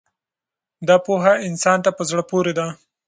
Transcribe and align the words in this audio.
دا 0.87 0.95
پوهه 1.05 1.33
انسان 1.47 1.77
ته 1.85 1.89
په 1.97 2.03
زړه 2.09 2.23
پورې 2.31 2.53
ده. 2.59 2.67